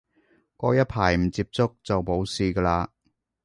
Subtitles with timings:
[0.57, 2.87] 過一排唔接觸就冇事嘅喇